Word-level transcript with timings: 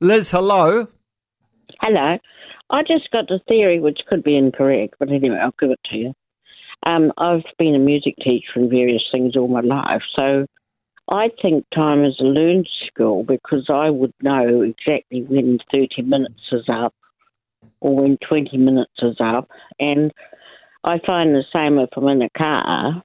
Liz, 0.00 0.30
hello. 0.30 0.88
Hello. 1.80 2.18
I 2.68 2.82
just 2.82 3.10
got 3.12 3.30
a 3.30 3.38
theory 3.48 3.80
which 3.80 4.00
could 4.08 4.22
be 4.22 4.36
incorrect, 4.36 4.96
but 4.98 5.10
anyway, 5.10 5.38
I'll 5.42 5.54
give 5.58 5.70
it 5.70 5.80
to 5.86 5.96
you. 5.96 6.14
Um, 6.84 7.12
I've 7.16 7.44
been 7.58 7.74
a 7.74 7.78
music 7.78 8.14
teacher 8.22 8.52
and 8.56 8.68
various 8.68 9.04
things 9.10 9.36
all 9.36 9.48
my 9.48 9.62
life, 9.62 10.02
so 10.18 10.46
I 11.10 11.30
think 11.40 11.64
time 11.74 12.04
is 12.04 12.16
a 12.20 12.24
learned 12.24 12.68
skill 12.86 13.22
because 13.22 13.70
I 13.72 13.88
would 13.88 14.12
know 14.20 14.60
exactly 14.60 15.22
when 15.22 15.58
30 15.72 16.02
minutes 16.02 16.42
is 16.52 16.68
up 16.68 16.94
or 17.80 17.96
when 17.96 18.18
20 18.28 18.54
minutes 18.58 18.92
is 19.00 19.16
up. 19.18 19.48
And 19.80 20.12
I 20.84 20.98
find 21.06 21.34
the 21.34 21.44
same 21.54 21.78
if 21.78 21.88
I'm 21.96 22.08
in 22.08 22.22
a 22.22 22.30
car. 22.36 23.02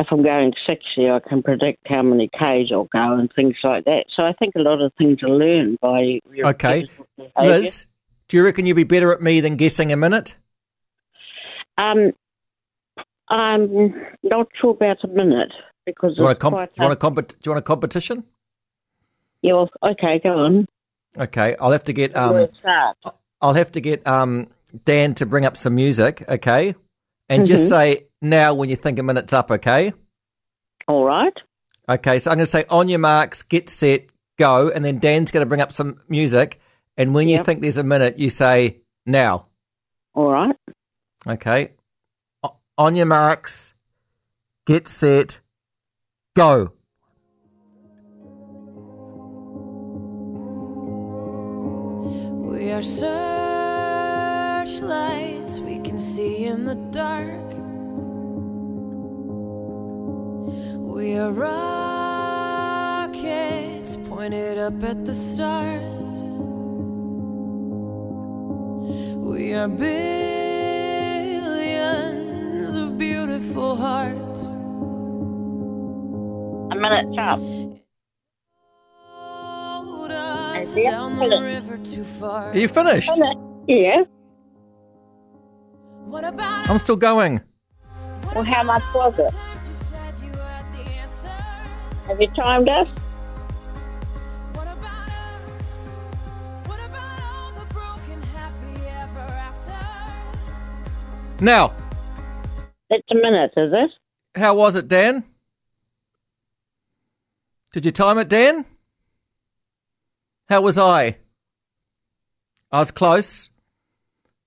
If 0.00 0.06
I'm 0.12 0.22
going 0.22 0.52
60, 0.68 1.10
I 1.10 1.18
can 1.28 1.42
predict 1.42 1.80
how 1.88 2.02
many 2.02 2.28
Ks 2.28 2.70
I'll 2.72 2.84
go 2.84 3.14
and 3.14 3.28
things 3.34 3.56
like 3.64 3.84
that. 3.86 4.04
So 4.16 4.24
I 4.24 4.32
think 4.32 4.54
a 4.54 4.60
lot 4.60 4.80
of 4.80 4.92
things 4.96 5.22
are 5.24 5.28
learned 5.28 5.78
by. 5.80 6.20
Okay. 6.38 6.86
Liz, 7.40 7.86
do 8.28 8.36
you 8.36 8.44
reckon 8.44 8.64
you'd 8.66 8.76
be 8.76 8.84
better 8.84 9.12
at 9.12 9.20
me 9.20 9.40
than 9.40 9.56
guessing 9.56 9.92
a 9.92 9.96
minute? 9.96 10.36
Um, 11.78 12.12
I'm 13.28 13.92
not 14.22 14.48
sure 14.60 14.70
about 14.70 15.02
a 15.02 15.08
minute 15.08 15.52
because 15.84 16.14
Do 16.14 16.22
you, 16.22 16.24
want 16.26 16.34
a, 16.34 16.36
it's 16.36 16.42
comp- 16.42 16.56
quite 16.56 16.74
do, 16.74 16.82
you 16.82 16.88
want 16.88 17.02
a 17.02 17.06
compet- 17.06 17.28
do 17.28 17.38
you 17.44 17.50
want 17.52 17.58
a 17.58 17.62
competition? 17.62 18.24
Yeah, 19.42 19.54
well, 19.54 19.70
okay, 19.82 20.20
go 20.22 20.30
on. 20.38 20.66
Okay, 21.18 21.56
I'll 21.60 21.72
have 21.72 21.84
to 21.84 21.92
get 21.92 22.16
um, 22.16 22.34
Where 22.34 22.42
it 22.44 22.56
starts. 22.56 23.00
I'll 23.40 23.54
have 23.54 23.72
to 23.72 23.80
get 23.80 24.06
um 24.06 24.48
Dan 24.84 25.14
to 25.14 25.26
bring 25.26 25.44
up 25.44 25.56
some 25.56 25.74
music, 25.74 26.24
okay, 26.28 26.74
and 27.28 27.46
just 27.46 27.66
Mhm. 27.66 27.68
say 27.68 28.06
now 28.22 28.54
when 28.54 28.68
you 28.68 28.76
think 28.76 28.98
a 28.98 29.02
minute's 29.02 29.32
up, 29.32 29.50
okay. 29.50 29.92
All 30.86 31.04
right. 31.04 31.32
Okay, 31.88 32.18
so 32.18 32.30
I'm 32.30 32.36
going 32.36 32.44
to 32.44 32.50
say 32.50 32.64
on 32.68 32.88
your 32.88 32.98
marks, 32.98 33.42
get 33.42 33.68
set, 33.68 34.06
go, 34.38 34.70
and 34.70 34.84
then 34.84 34.98
Dan's 34.98 35.30
going 35.30 35.42
to 35.42 35.48
bring 35.48 35.60
up 35.60 35.72
some 35.72 36.00
music, 36.08 36.60
and 36.96 37.14
when 37.14 37.28
you 37.28 37.42
think 37.42 37.62
there's 37.62 37.76
a 37.78 37.84
minute, 37.84 38.18
you 38.18 38.30
say 38.30 38.78
now. 39.06 39.46
All 40.14 40.30
right. 40.30 40.56
Okay, 41.26 41.72
O- 42.42 42.56
on 42.76 42.94
your 42.94 43.06
marks, 43.06 43.72
get 44.66 44.88
set, 44.88 45.40
go. 46.36 46.72
We 52.50 52.72
are 52.72 52.82
searchlights 52.82 55.60
we 55.60 55.78
can 55.78 55.98
see 55.98 56.44
in 56.44 56.64
the 56.64 56.74
dark. 56.90 57.54
We 61.28 61.34
are 61.34 61.44
rockets 63.12 63.98
pointed 64.08 64.56
up 64.56 64.82
at 64.82 65.04
the 65.04 65.12
stars. 65.12 66.22
We 69.14 69.52
are 69.52 69.68
billions 69.68 69.94
of 72.76 72.96
beautiful 72.96 73.76
hearts. 73.76 74.52
A 76.72 76.76
minute's 76.76 77.18
up. 77.18 77.40
Hold 79.04 80.10
us 80.10 80.74
down 80.76 81.16
the 81.16 81.28
minute. 81.28 81.42
river 81.42 81.76
too 81.76 82.04
far. 82.04 82.52
Are 82.52 82.56
you 82.56 82.68
finished? 82.68 83.12
Yeah. 83.66 84.04
What 86.06 86.24
about 86.24 86.70
I'm 86.70 86.78
still 86.78 86.96
going. 86.96 87.42
Well, 88.34 88.44
how 88.44 88.62
much 88.62 88.82
was 88.94 89.18
it? 89.18 89.34
Have 92.08 92.20
you 92.20 92.28
timed 92.28 92.68
us? 92.68 92.88
What 94.54 94.66
about 94.66 95.08
us? 95.10 95.88
What 96.66 96.80
about 96.84 97.22
all 97.22 97.50
the 97.52 97.66
broken 97.74 98.22
happy 98.22 98.86
ever 98.88 99.20
after? 99.20 99.74
Now, 101.44 101.74
It's 102.90 103.06
a 103.10 103.14
minute, 103.14 103.52
is 103.56 103.72
it? 103.72 103.90
how 104.40 104.54
was 104.56 104.76
it, 104.76 104.88
Dan? 104.88 105.24
Did 107.72 107.84
you 107.84 107.92
time 107.92 108.18
it, 108.18 108.28
Dan? 108.28 108.64
How 110.48 110.62
was 110.62 110.78
I? 110.78 111.18
I 112.72 112.78
was 112.80 112.90
close. 112.90 113.50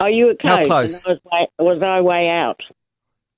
Are 0.00 0.10
you 0.10 0.30
at 0.30 0.36
How 0.42 0.56
close? 0.64 1.04
close? 1.04 1.08
Was, 1.08 1.18
way, 1.32 1.48
was 1.58 1.82
I 1.82 2.00
way 2.00 2.28
out? 2.28 2.60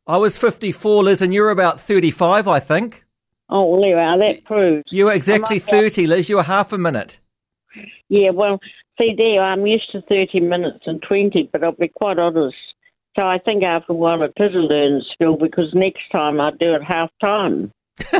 I 0.06 0.16
was 0.16 0.38
54, 0.38 1.02
Liz, 1.02 1.20
and 1.20 1.34
you're 1.34 1.50
about 1.50 1.80
35, 1.80 2.48
I 2.48 2.60
think. 2.60 3.04
Oh, 3.48 3.64
well, 3.66 3.80
there 3.80 3.96
we 3.96 4.02
are. 4.02 4.18
That 4.18 4.44
proves. 4.44 4.84
You 4.90 5.06
were 5.06 5.12
exactly 5.12 5.56
I 5.56 5.58
might 5.58 5.92
30, 5.92 6.06
Liz. 6.06 6.28
You 6.28 6.36
were 6.36 6.42
half 6.42 6.72
a 6.72 6.78
minute. 6.78 7.20
Yeah, 8.08 8.30
well, 8.30 8.58
see, 8.98 9.14
there, 9.16 9.42
I'm 9.42 9.66
used 9.66 9.90
to 9.92 10.02
30 10.02 10.40
minutes 10.40 10.80
and 10.86 11.02
20, 11.02 11.50
but 11.52 11.62
I'll 11.62 11.72
be 11.72 11.88
quite 11.88 12.18
honest. 12.18 12.56
So 13.16 13.24
I 13.24 13.38
think 13.38 13.64
after 13.64 13.92
a 13.92 13.96
while 13.96 14.22
it 14.22 14.32
is 14.36 14.54
a 14.54 14.58
learned 14.58 15.04
skill 15.12 15.36
because 15.36 15.72
next 15.72 16.02
time 16.12 16.40
I 16.40 16.50
do 16.50 16.74
it 16.74 16.82
half 16.82 17.10
time. 17.20 17.72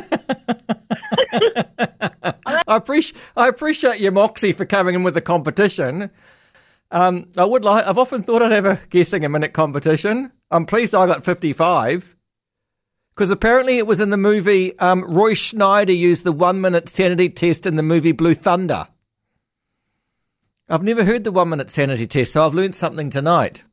I 2.67 2.77
appreciate 2.77 3.21
I 3.37 3.49
appreciate 3.49 4.01
your 4.01 4.13
moxie 4.13 4.53
for 4.53 4.65
coming 4.65 4.95
in 4.95 5.03
with 5.03 5.13
the 5.13 5.21
competition. 5.21 6.11
Um, 6.91 7.29
I 7.37 7.45
would 7.45 7.63
like. 7.63 7.87
I've 7.87 7.99
often 7.99 8.23
thought 8.23 8.41
I'd 8.41 8.53
have 8.53 8.65
a 8.65 8.81
guessing 8.89 9.23
a 9.27 9.29
minute 9.29 9.53
competition. 9.53 10.33
I'm 10.51 10.65
pleased 10.65 10.95
I 10.95 11.07
got 11.07 11.25
55 11.25 12.17
because 13.17 13.31
apparently 13.31 13.79
it 13.79 13.87
was 13.87 14.01
in 14.01 14.11
the 14.11 14.19
movie. 14.19 14.79
Um, 14.79 15.03
Roy 15.03 15.33
Schneider 15.33 15.93
used 15.93 16.25
the 16.25 16.33
one 16.33 16.61
minute 16.61 16.89
sanity 16.89 17.31
test 17.31 17.65
in 17.65 17.77
the 17.77 17.83
movie 17.83 18.13
Blue 18.13 18.35
Thunder. 18.35 18.89
I've 20.69 20.83
never 20.83 21.05
heard 21.05 21.25
the 21.25 21.33
one 21.33 21.49
minute 21.49 21.71
sanity 21.71 22.07
test, 22.07 22.33
so 22.33 22.45
I've 22.45 22.55
learned 22.55 22.75
something 22.75 23.09
tonight. 23.09 23.65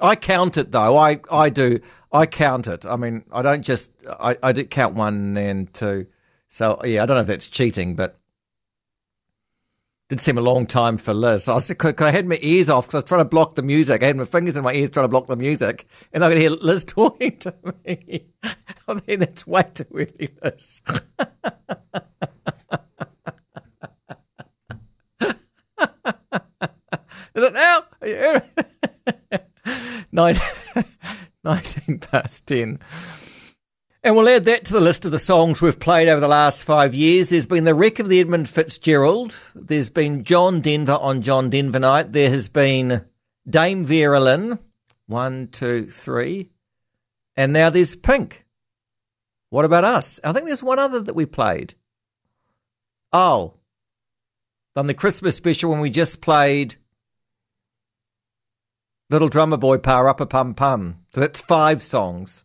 I 0.00 0.16
count 0.16 0.56
it 0.56 0.72
though. 0.72 0.96
I 0.96 1.20
I 1.30 1.50
do. 1.50 1.80
I 2.10 2.24
count 2.24 2.68
it. 2.68 2.86
I 2.86 2.96
mean, 2.96 3.24
I 3.32 3.42
don't 3.42 3.62
just. 3.62 3.92
I 4.08 4.38
I 4.42 4.52
do 4.52 4.64
count 4.64 4.94
one 4.94 5.36
and 5.36 5.72
two. 5.74 6.06
So 6.48 6.80
yeah, 6.84 7.02
I 7.02 7.06
don't 7.06 7.16
know 7.16 7.22
if 7.22 7.26
that's 7.26 7.48
cheating, 7.48 7.96
but 7.96 8.16
did 10.08 10.20
seem 10.20 10.38
a 10.38 10.42
long 10.42 10.66
time 10.66 10.96
for 10.96 11.12
Liz. 11.12 11.48
I 11.48 11.54
was, 11.54 11.70
cause 11.72 11.94
I 11.98 12.10
had 12.10 12.26
my 12.26 12.38
ears 12.40 12.70
off 12.70 12.86
because 12.86 12.94
I 12.94 12.98
was 12.98 13.04
trying 13.04 13.20
to 13.20 13.26
block 13.26 13.54
the 13.56 13.62
music. 13.62 14.02
I 14.02 14.06
had 14.06 14.16
my 14.16 14.24
fingers 14.24 14.56
in 14.56 14.64
my 14.64 14.72
ears 14.72 14.90
trying 14.90 15.04
to 15.04 15.08
block 15.08 15.26
the 15.26 15.36
music, 15.36 15.86
and 16.12 16.24
I 16.24 16.28
could 16.30 16.38
hear 16.38 16.50
Liz 16.50 16.84
talking 16.86 17.36
to 17.38 17.54
me. 17.84 18.26
I 18.42 18.94
think 19.00 19.20
that's 19.20 19.46
way 19.46 19.64
too 19.74 19.84
early, 19.94 20.30
Liz. 20.42 20.80
Is 27.34 27.44
it 27.44 27.52
now? 27.52 27.82
Are 28.00 28.08
you? 28.08 28.42
Nine- 30.12 30.34
19 31.44 31.98
past 31.98 32.46
10. 32.48 32.78
And 34.08 34.16
we'll 34.16 34.30
add 34.30 34.46
that 34.46 34.64
to 34.64 34.72
the 34.72 34.80
list 34.80 35.04
of 35.04 35.10
the 35.10 35.18
songs 35.18 35.60
we've 35.60 35.78
played 35.78 36.08
over 36.08 36.18
the 36.18 36.28
last 36.28 36.64
five 36.64 36.94
years. 36.94 37.28
There's 37.28 37.46
been 37.46 37.64
the 37.64 37.74
wreck 37.74 37.98
of 37.98 38.08
the 38.08 38.20
Edmund 38.20 38.48
Fitzgerald. 38.48 39.38
There's 39.54 39.90
been 39.90 40.24
John 40.24 40.62
Denver 40.62 40.96
on 40.98 41.20
John 41.20 41.50
Denver 41.50 41.78
night. 41.78 42.12
There 42.12 42.30
has 42.30 42.48
been 42.48 43.04
Dame 43.46 43.84
Vera 43.84 44.18
Lynn. 44.18 44.60
One, 45.08 45.48
two, 45.48 45.90
three. 45.90 46.48
And 47.36 47.52
now 47.52 47.68
there's 47.68 47.96
Pink. 47.96 48.46
What 49.50 49.66
about 49.66 49.84
us? 49.84 50.18
I 50.24 50.32
think 50.32 50.46
there's 50.46 50.62
one 50.62 50.78
other 50.78 51.00
that 51.00 51.14
we 51.14 51.26
played. 51.26 51.74
Oh. 53.12 53.56
On 54.74 54.86
the 54.86 54.94
Christmas 54.94 55.36
special 55.36 55.70
when 55.70 55.80
we 55.80 55.90
just 55.90 56.22
played 56.22 56.76
Little 59.10 59.28
Drummer 59.28 59.58
Boy 59.58 59.76
Power 59.76 60.08
Up 60.08 60.22
a 60.22 60.24
Pum 60.24 60.54
Pum. 60.54 61.00
So 61.12 61.20
that's 61.20 61.42
five 61.42 61.82
songs. 61.82 62.42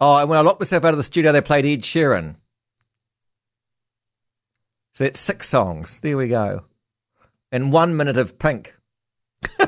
Oh, 0.00 0.18
and 0.18 0.28
when 0.30 0.38
I 0.38 0.42
locked 0.42 0.60
myself 0.60 0.84
out 0.84 0.94
of 0.94 0.98
the 0.98 1.04
studio, 1.04 1.32
they 1.32 1.40
played 1.40 1.66
Ed 1.66 1.82
Sheeran. 1.82 2.36
So 4.92 5.04
that's 5.04 5.18
six 5.18 5.48
songs. 5.48 6.00
There 6.00 6.16
we 6.16 6.28
go. 6.28 6.64
And 7.50 7.72
one 7.72 7.96
minute 7.96 8.16
of 8.16 8.38
Pink. 8.38 8.76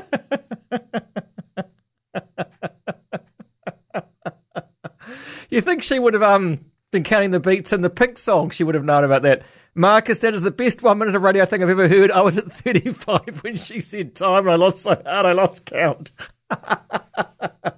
you 5.49 5.61
think 5.61 5.83
she 5.83 5.99
would 5.99 6.13
have 6.13 6.23
um 6.23 6.65
been 6.91 7.03
counting 7.03 7.31
the 7.31 7.39
beats 7.39 7.71
in 7.73 7.81
the 7.81 7.89
Pink 7.89 8.17
song? 8.17 8.49
She 8.49 8.63
would 8.63 8.75
have 8.75 8.83
known 8.83 9.03
about 9.03 9.21
that. 9.23 9.43
Marcus, 9.73 10.19
that 10.19 10.33
is 10.33 10.41
the 10.41 10.51
best 10.51 10.83
one 10.83 10.97
minute 10.97 11.15
of 11.15 11.23
radio 11.23 11.43
I 11.43 11.45
think 11.45 11.63
I've 11.63 11.69
ever 11.69 11.87
heard. 11.87 12.11
I 12.11 12.21
was 12.21 12.37
at 12.37 12.51
35 12.51 13.37
when 13.43 13.55
she 13.55 13.79
said 13.79 14.15
time, 14.15 14.39
and 14.39 14.51
I 14.51 14.55
lost 14.55 14.81
so 14.81 15.01
hard 15.05 15.25
I 15.25 15.31
lost 15.31 15.65
count. 15.65 16.11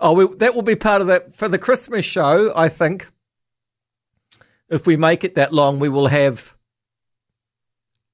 Oh, 0.00 0.12
we, 0.12 0.36
that 0.36 0.54
will 0.54 0.62
be 0.62 0.76
part 0.76 1.00
of 1.00 1.08
that 1.08 1.34
for 1.34 1.48
the 1.48 1.58
Christmas 1.58 2.04
show. 2.04 2.52
I 2.54 2.68
think 2.68 3.10
if 4.68 4.86
we 4.86 4.96
make 4.96 5.24
it 5.24 5.34
that 5.34 5.52
long, 5.52 5.78
we 5.78 5.88
will 5.88 6.06
have 6.06 6.56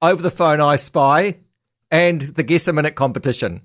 over 0.01 0.23
the 0.23 0.31
phone 0.31 0.61
I 0.61 0.77
Spy 0.77 1.39
and 1.91 2.21
the 2.21 2.43
Guess 2.43 2.69
a 2.69 2.73
Minute 2.73 2.95
competition. 2.95 3.63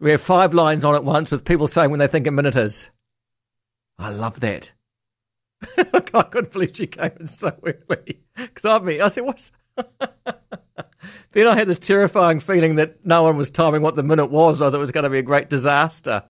We 0.00 0.12
have 0.12 0.20
five 0.20 0.54
lines 0.54 0.84
on 0.84 0.94
at 0.94 1.04
once 1.04 1.30
with 1.30 1.44
people 1.44 1.66
saying 1.66 1.90
when 1.90 1.98
they 1.98 2.06
think 2.06 2.26
a 2.26 2.30
minute 2.30 2.56
is. 2.56 2.88
I 3.98 4.10
love 4.10 4.40
that. 4.40 4.72
I 5.76 6.22
couldn't 6.22 6.52
believe 6.52 6.76
she 6.76 6.86
came 6.86 7.10
in 7.18 7.26
so 7.26 7.52
early. 7.64 8.20
Because 8.36 8.64
I 8.64 8.78
mean, 8.78 9.02
I 9.02 9.08
said, 9.08 9.24
what's. 9.24 9.50
then 11.38 11.46
I 11.46 11.56
had 11.56 11.68
the 11.68 11.74
terrifying 11.74 12.40
feeling 12.40 12.76
that 12.76 13.04
no 13.04 13.22
one 13.22 13.36
was 13.36 13.50
timing 13.50 13.82
what 13.82 13.94
the 13.94 14.02
minute 14.02 14.26
was. 14.26 14.60
I 14.60 14.66
thought 14.66 14.76
it 14.76 14.78
was 14.78 14.90
going 14.90 15.04
to 15.04 15.10
be 15.10 15.18
a 15.18 15.22
great 15.22 15.48
disaster. 15.48 16.22